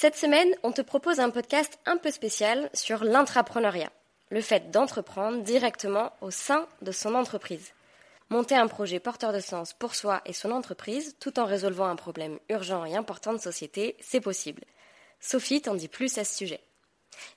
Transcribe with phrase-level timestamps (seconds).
[0.00, 3.92] Cette semaine, on te propose un podcast un peu spécial sur l'intrapreneuriat,
[4.30, 7.74] le fait d'entreprendre directement au sein de son entreprise.
[8.30, 11.96] Monter un projet porteur de sens pour soi et son entreprise tout en résolvant un
[11.96, 14.64] problème urgent et important de société, c'est possible.
[15.20, 16.60] Sophie t'en dit plus à ce sujet.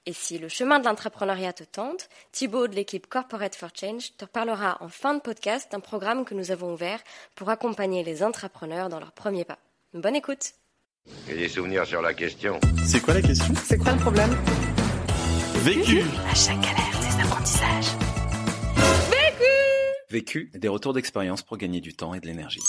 [0.05, 4.23] Et si le chemin de l'entrepreneuriat te tente, Thibaut de l'équipe Corporate for Change te
[4.23, 7.03] parlera en fin de podcast d'un programme que nous avons ouvert
[7.35, 9.59] pour accompagner les entrepreneurs dans leurs premiers pas.
[9.93, 10.53] Bonne écoute
[11.29, 12.59] Et des souvenirs sur la question.
[12.85, 13.53] C'est quoi la question?
[13.63, 14.29] C'est quoi le problème?
[15.63, 17.97] Vécu À chaque galère, des apprentissages.
[20.09, 22.61] Vécu, des retours d'expérience pour gagner du temps et de l'énergie.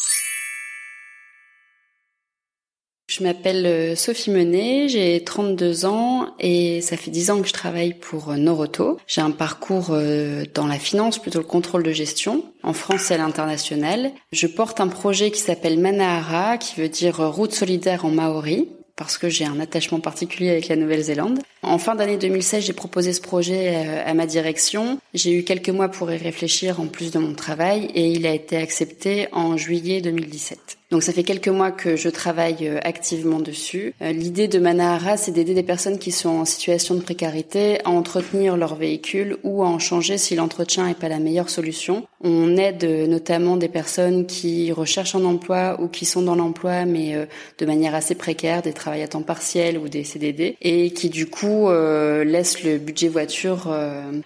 [3.16, 7.52] Je m'appelle euh, Sophie Menet, j'ai 32 ans et ça fait 10 ans que je
[7.52, 8.98] travaille pour euh, Noroto.
[9.06, 13.14] J'ai un parcours euh, dans la finance, plutôt le contrôle de gestion, en France et
[13.14, 14.10] à l'international.
[14.32, 19.16] Je porte un projet qui s'appelle Manahara, qui veut dire route solidaire en maori parce
[19.16, 21.38] que j'ai un attachement particulier avec la Nouvelle-Zélande.
[21.62, 25.00] En fin d'année 2016, j'ai proposé ce projet à ma direction.
[25.14, 28.32] J'ai eu quelques mois pour y réfléchir en plus de mon travail et il a
[28.32, 30.78] été accepté en juillet 2017.
[30.94, 33.94] Donc ça fait quelques mois que je travaille euh, activement dessus.
[34.00, 37.90] Euh, l'idée de Manahara, c'est d'aider des personnes qui sont en situation de précarité à
[37.90, 42.06] entretenir leur véhicule ou à en changer si l'entretien n'est pas la meilleure solution.
[42.22, 46.84] On aide euh, notamment des personnes qui recherchent un emploi ou qui sont dans l'emploi
[46.84, 47.26] mais
[47.58, 51.26] de manière assez précaire, des travails à temps partiel ou des CDD, et qui du
[51.26, 53.74] coup laissent le budget voiture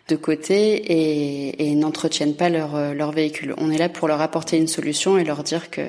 [0.08, 3.54] de côté et, et n'entretiennent pas leur, leur véhicule.
[3.58, 5.84] On est là pour leur apporter une solution et leur dire qu'il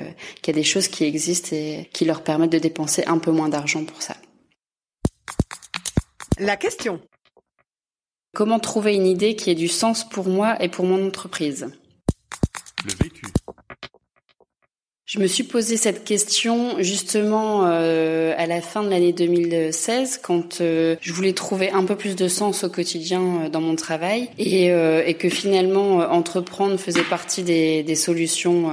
[0.48, 3.50] y a des choses qui existent et qui leur permettent de dépenser un peu moins
[3.50, 4.16] d'argent pour ça.
[6.38, 7.02] La question.
[8.34, 11.68] Comment trouver une idée qui ait du sens pour moi et pour mon entreprise?
[12.86, 13.26] Le vécu.
[15.10, 20.62] Je me suis posé cette question justement euh, à la fin de l'année 2016 quand
[20.62, 24.30] euh, je voulais trouver un peu plus de sens au quotidien euh, dans mon travail
[24.38, 28.70] et, et que finalement entreprendre faisait partie des, des solutions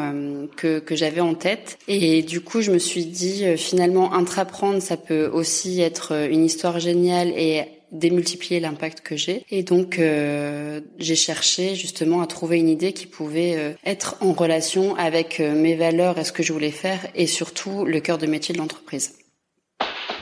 [0.56, 1.78] que, que j'avais en tête.
[1.88, 6.80] Et du coup, je me suis dit finalement intraprendre, ça peut aussi être une histoire
[6.80, 9.44] géniale et démultiplier l'impact que j'ai.
[9.50, 14.32] Et donc, euh, j'ai cherché justement à trouver une idée qui pouvait euh, être en
[14.32, 18.18] relation avec euh, mes valeurs et ce que je voulais faire, et surtout le cœur
[18.18, 19.14] de métier de l'entreprise.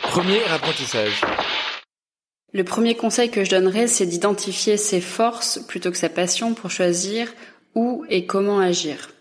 [0.02, 1.22] Premier apprentissage.
[2.52, 6.70] Le premier conseil que je donnerais, c'est d'identifier ses forces plutôt que sa passion pour
[6.70, 7.32] choisir
[7.74, 9.13] où et comment agir.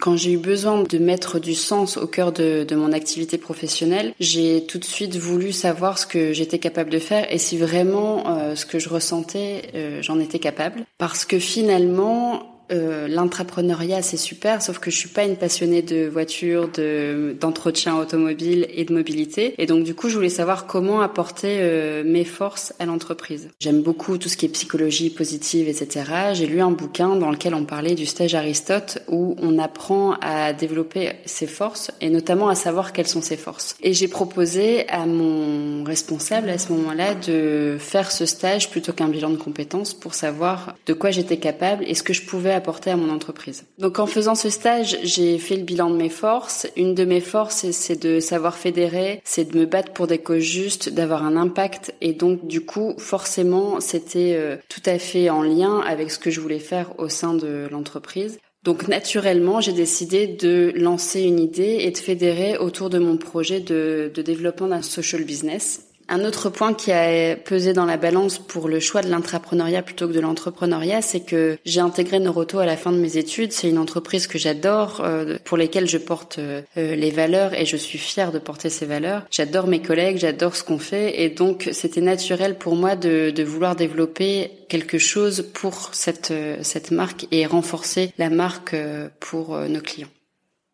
[0.00, 4.12] Quand j'ai eu besoin de mettre du sens au cœur de, de mon activité professionnelle,
[4.20, 8.28] j'ai tout de suite voulu savoir ce que j'étais capable de faire et si vraiment
[8.28, 10.84] euh, ce que je ressentais, euh, j'en étais capable.
[10.98, 16.06] Parce que finalement, euh, l'intrapreneuriat c'est super, sauf que je suis pas une passionnée de
[16.06, 19.54] voitures, de d'entretien automobile et de mobilité.
[19.58, 23.48] Et donc du coup, je voulais savoir comment apporter euh, mes forces à l'entreprise.
[23.60, 26.04] J'aime beaucoup tout ce qui est psychologie positive, etc.
[26.32, 30.52] J'ai lu un bouquin dans lequel on parlait du stage Aristote où on apprend à
[30.52, 33.76] développer ses forces et notamment à savoir quelles sont ses forces.
[33.82, 39.08] Et j'ai proposé à mon responsable à ce moment-là de faire ce stage plutôt qu'un
[39.08, 42.90] bilan de compétences pour savoir de quoi j'étais capable et ce que je pouvais apporter
[42.90, 43.64] à mon entreprise.
[43.78, 46.66] Donc en faisant ce stage, j'ai fait le bilan de mes forces.
[46.76, 50.42] Une de mes forces, c'est de savoir fédérer, c'est de me battre pour des causes
[50.42, 51.94] justes, d'avoir un impact.
[52.00, 56.30] Et donc du coup, forcément, c'était euh, tout à fait en lien avec ce que
[56.30, 58.38] je voulais faire au sein de l'entreprise.
[58.66, 63.60] Donc naturellement, j'ai décidé de lancer une idée et de fédérer autour de mon projet
[63.60, 65.85] de, de développement d'un social business.
[66.08, 70.06] Un autre point qui a pesé dans la balance pour le choix de l'intrapreneuriat plutôt
[70.06, 73.52] que de l'entrepreneuriat, c'est que j'ai intégré Noroto à la fin de mes études.
[73.52, 77.76] C'est une entreprise que j'adore, euh, pour lesquelles je porte euh, les valeurs et je
[77.76, 79.24] suis fière de porter ces valeurs.
[79.30, 83.42] J'adore mes collègues, j'adore ce qu'on fait et donc c'était naturel pour moi de, de,
[83.42, 88.76] vouloir développer quelque chose pour cette, euh, cette marque et renforcer la marque
[89.20, 90.08] pour nos clients.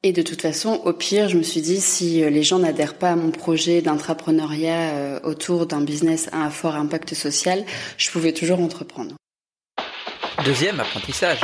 [0.04, 2.98] Et de toute façon, au pire, je me suis dit, si euh, les gens n'adhèrent
[2.98, 7.65] pas à mon projet d'intrapreneuriat euh, autour d'un business à un fort impact social,
[7.98, 9.15] je pouvais toujours entreprendre.
[10.44, 11.38] Deuxième apprentissage.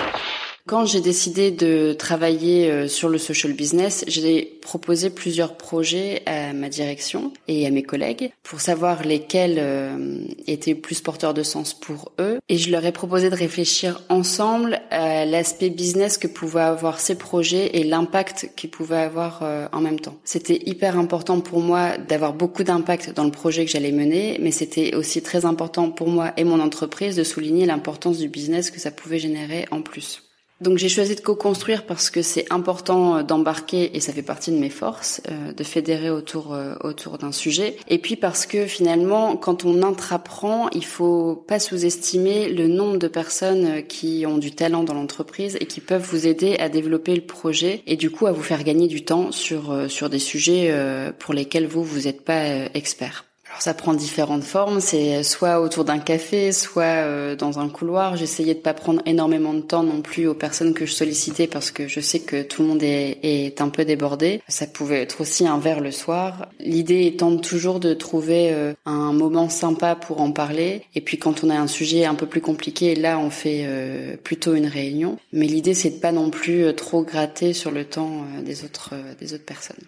[0.66, 6.52] Quand j'ai décidé de travailler euh, sur le social business, j'ai proposé plusieurs projets à
[6.52, 12.10] ma direction et à mes collègues pour savoir lesquels étaient plus porteurs de sens pour
[12.18, 12.37] eux.
[12.50, 17.16] Et je leur ai proposé de réfléchir ensemble à l'aspect business que pouvaient avoir ces
[17.16, 20.16] projets et l'impact qu'ils pouvaient avoir euh, en même temps.
[20.24, 24.50] C'était hyper important pour moi d'avoir beaucoup d'impact dans le projet que j'allais mener, mais
[24.50, 28.80] c'était aussi très important pour moi et mon entreprise de souligner l'importance du business que
[28.80, 30.27] ça pouvait générer en plus.
[30.60, 34.58] Donc j'ai choisi de co-construire parce que c'est important d'embarquer et ça fait partie de
[34.58, 37.76] mes forces, euh, de fédérer autour euh, autour d'un sujet.
[37.86, 43.06] Et puis parce que finalement, quand on intraprend, il faut pas sous-estimer le nombre de
[43.06, 47.22] personnes qui ont du talent dans l'entreprise et qui peuvent vous aider à développer le
[47.22, 50.74] projet et du coup à vous faire gagner du temps sur euh, sur des sujets
[51.18, 53.27] pour lesquels vous vous n'êtes pas expert.
[53.48, 58.14] Alors ça prend différentes formes, c'est soit autour d'un café, soit euh, dans un couloir.
[58.16, 61.70] J'essayais de pas prendre énormément de temps non plus aux personnes que je sollicitais parce
[61.70, 64.42] que je sais que tout le monde est, un peu débordé.
[64.48, 66.48] Ça pouvait être aussi un verre le soir.
[66.60, 70.82] L'idée étant toujours de trouver euh, un moment sympa pour en parler.
[70.94, 74.16] Et puis quand on a un sujet un peu plus compliqué, là on fait euh,
[74.22, 75.18] plutôt une réunion.
[75.32, 79.32] Mais l'idée c'est de pas non plus trop gratter sur le temps des autres des
[79.32, 79.78] autres personnes.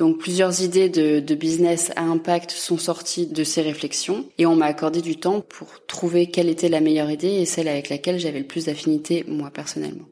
[0.00, 4.64] Donc plusieurs idées de, business à impact sont sorties de ces réflexions et on m'a
[4.64, 8.38] accordé du temps pour trouver quelle était la meilleure idée et celle avec laquelle j'avais
[8.38, 10.06] le plus d'affinité moi personnellement.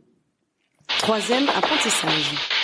[0.99, 2.58] Troisième apprentissage.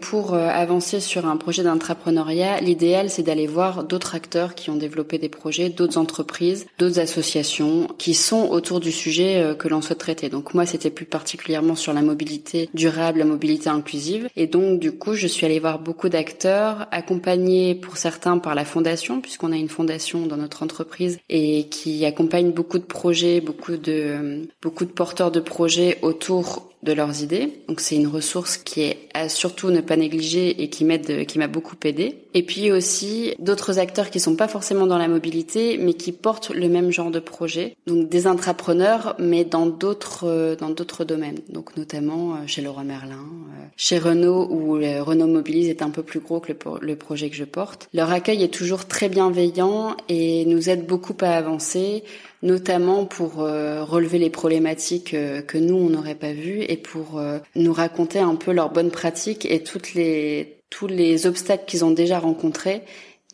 [0.00, 4.76] Pour euh, avancer sur un projet d'entrepreneuriat, l'idéal c'est d'aller voir d'autres acteurs qui ont
[4.76, 9.82] développé des projets, d'autres entreprises, d'autres associations qui sont autour du sujet euh, que l'on
[9.82, 10.28] souhaite traiter.
[10.28, 14.28] Donc moi c'était plus particulièrement sur la mobilité durable, la mobilité inclusive.
[14.36, 18.64] Et donc du coup je suis allée voir beaucoup d'acteurs, accompagnés pour certains par la
[18.64, 23.76] fondation, puisqu'on a une fondation dans notre entreprise et qui accompagne beaucoup de projets, beaucoup
[23.76, 27.60] de euh, beaucoup de porteurs de projets autour de leurs idées.
[27.68, 31.38] Donc c'est une ressource qui est à surtout ne pas négliger et qui m'aide, qui
[31.38, 32.16] m'a beaucoup aidé.
[32.34, 36.50] Et puis aussi d'autres acteurs qui sont pas forcément dans la mobilité, mais qui portent
[36.50, 37.76] le même genre de projet.
[37.86, 41.40] Donc des intrapreneurs, mais dans d'autres euh, dans d'autres domaines.
[41.48, 46.02] Donc notamment euh, chez Leroy Merlin, euh, chez Renault où Renault Mobilise est un peu
[46.02, 47.88] plus gros que le, le projet que je porte.
[47.92, 52.04] Leur accueil est toujours très bienveillant et nous aide beaucoup à avancer
[52.42, 57.18] notamment pour euh, relever les problématiques euh, que nous on n'aurait pas vues et pour
[57.18, 61.84] euh, nous raconter un peu leurs bonnes pratiques et toutes les tous les obstacles qu'ils
[61.84, 62.82] ont déjà rencontrés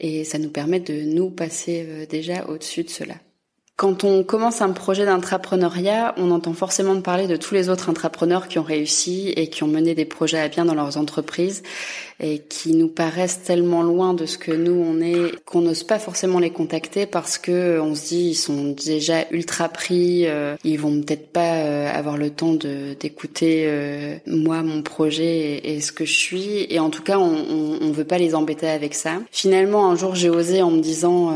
[0.01, 3.15] et ça nous permet de nous passer déjà au-dessus de cela.
[3.77, 8.47] Quand on commence un projet d'entrepreneuriat, on entend forcément parler de tous les autres entrepreneurs
[8.47, 11.65] qui ont réussi et qui ont mené des projets à bien dans leurs entreprises
[12.21, 15.99] et qui nous paraissent tellement loin de ce que nous on est qu'on n'ose pas
[15.99, 20.79] forcément les contacter parce que on se dit ils sont déjà ultra pris, euh, ils
[20.79, 25.93] vont peut-être pas euh, avoir le temps de d'écouter euh, moi mon projet et, ce
[25.93, 28.95] que je suis et en tout cas on, on, on, veut pas les embêter avec
[28.95, 29.21] ça.
[29.31, 31.35] Finalement un jour j'ai osé en me disant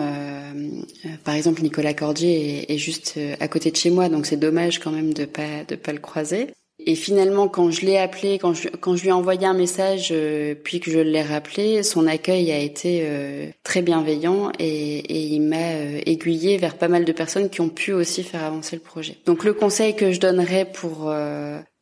[1.25, 4.79] par exemple Nicolas Cordier est, est juste à côté de chez moi donc c'est dommage
[4.79, 6.49] quand même de pas de pas le croiser.
[6.89, 10.09] Et finalement, quand je l'ai appelé, quand je, quand je lui ai envoyé un message,
[10.11, 15.43] euh, puis que je l'ai rappelé, son accueil a été euh, très bienveillant et, il
[15.43, 18.81] m'a euh, aiguillé vers pas mal de personnes qui ont pu aussi faire avancer le
[18.81, 19.19] projet.
[19.27, 21.13] Donc le conseil que je donnerais pour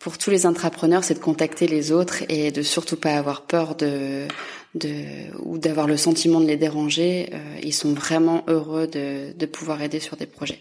[0.00, 3.76] pour tous les entrepreneurs, c'est de contacter les autres et de surtout pas avoir peur
[3.76, 4.26] de
[4.74, 4.90] de
[5.38, 7.30] ou d'avoir le sentiment de les déranger.
[7.62, 10.58] ils sont vraiment heureux de, de pouvoir aider sur des projets.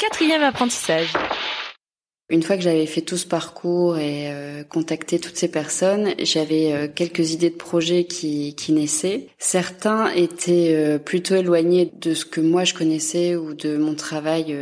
[0.00, 1.12] Quatrième apprentissage.
[2.30, 6.72] Une fois que j'avais fait tout ce parcours et euh, contacté toutes ces personnes, j'avais
[6.72, 9.26] euh, quelques idées de projets qui, qui naissaient.
[9.38, 14.56] Certains étaient euh, plutôt éloignés de ce que moi je connaissais ou de mon travail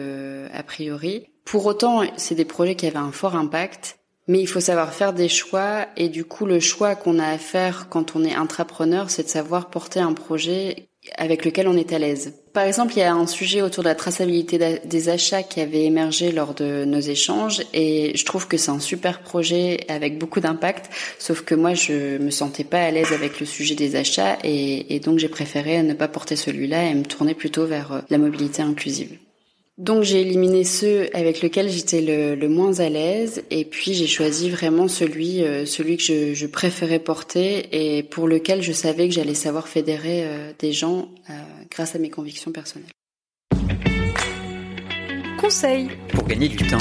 [0.53, 1.26] a priori.
[1.44, 3.99] Pour autant, c'est des projets qui avaient un fort impact.
[4.29, 7.38] Mais il faut savoir faire des choix et du coup le choix qu'on a à
[7.38, 11.93] faire quand on est intrapreneur, c'est de savoir porter un projet avec lequel on est
[11.93, 12.34] à l'aise.
[12.52, 15.84] Par exemple, il y a un sujet autour de la traçabilité des achats qui avait
[15.84, 20.41] émergé lors de nos échanges et je trouve que c'est un super projet avec beaucoup
[20.41, 24.38] d'impact, sauf que moi je me sentais pas à l'aise avec le sujet des achats
[24.43, 28.00] et, et donc j'ai préféré ne pas porter celui-là et me tourner plutôt vers euh,
[28.10, 29.19] la mobilité inclusive.
[29.79, 34.51] Donc j'ai éliminé ceux avec lesquels j'étais le, moins à l'aise et puis j'ai choisi
[34.51, 39.15] vraiment celui euh, celui que je, je, préférais porter et pour lequel je savais que
[39.15, 41.35] j'allais savoir fédérer euh, des gens euh,
[41.70, 42.91] grâce à mes convictions personnelles.
[45.41, 46.79] Conseil pour gagner du temps.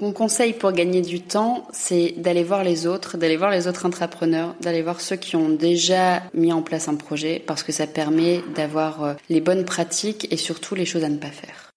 [0.00, 3.84] Mon conseil pour gagner du temps, c'est d'aller voir les autres, d'aller voir les autres
[3.84, 7.88] entrepreneurs, d'aller voir ceux qui ont déjà mis en place un projet, parce que ça
[7.88, 11.72] permet d'avoir euh, les bonnes pratiques et surtout les choses à ne pas faire.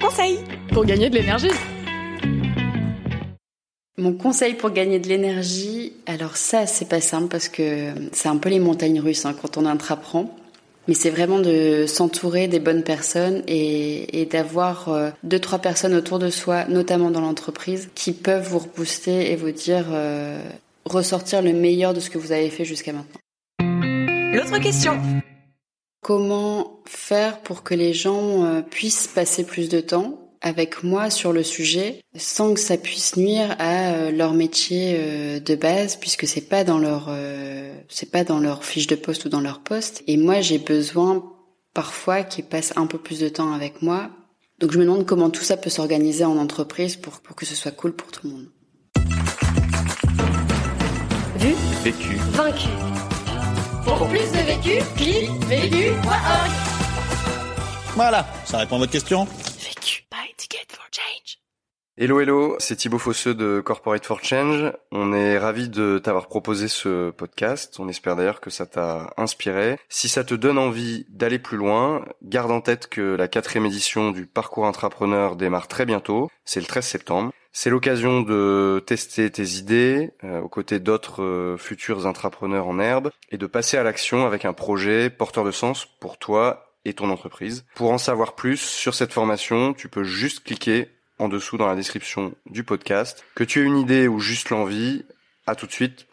[0.00, 0.38] Conseil
[0.70, 1.50] pour gagner de l'énergie.
[3.98, 8.36] Mon conseil pour gagner de l'énergie, alors ça c'est pas simple parce que c'est un
[8.36, 10.36] peu les montagnes russes hein, quand on intraprend.
[10.88, 15.94] Mais c'est vraiment de s'entourer des bonnes personnes et, et d'avoir euh, deux trois personnes
[15.94, 20.40] autour de soi, notamment dans l'entreprise, qui peuvent vous rebooster et vous dire euh,
[20.84, 23.20] ressortir le meilleur de ce que vous avez fait jusqu'à maintenant.
[24.32, 25.00] L'autre question.
[26.02, 31.32] Comment faire pour que les gens euh, puissent passer plus de temps avec moi sur
[31.32, 36.26] le sujet sans que ça puisse nuire à euh, leur métier euh, de base puisque
[36.26, 39.60] c'est pas dans leur euh, c'est pas dans leur fiche de poste ou dans leur
[39.60, 41.24] poste et moi j'ai besoin
[41.74, 44.10] parfois qu'ils passent un peu plus de temps avec moi
[44.58, 47.54] donc je me demande comment tout ça peut s'organiser en entreprise pour, pour que ce
[47.54, 48.46] soit cool pour tout le monde.
[51.38, 52.16] Vu, Vécu.
[52.32, 52.68] vaincu.
[53.84, 56.50] Pour plus de vécu, clique vécu.org.
[57.94, 59.26] Voilà, ça répond à votre question
[59.60, 60.04] Vécu.
[60.10, 61.38] Buy ticket for change.
[61.98, 64.70] Hello hello, c'est Thibaut Fosseux de Corporate for Change.
[64.92, 67.80] On est ravi de t'avoir proposé ce podcast.
[67.80, 69.78] On espère d'ailleurs que ça t'a inspiré.
[69.88, 74.10] Si ça te donne envie d'aller plus loin, garde en tête que la quatrième édition
[74.10, 76.30] du parcours intrapreneur démarre très bientôt.
[76.44, 77.32] C'est le 13 septembre.
[77.52, 83.10] C'est l'occasion de tester tes idées euh, aux côtés d'autres euh, futurs intrapreneurs en herbe
[83.30, 87.08] et de passer à l'action avec un projet porteur de sens pour toi et ton
[87.08, 87.64] entreprise.
[87.74, 91.76] Pour en savoir plus sur cette formation, tu peux juste cliquer en dessous dans la
[91.76, 93.24] description du podcast.
[93.34, 95.04] Que tu aies une idée ou juste l'envie,
[95.46, 96.04] à tout de suite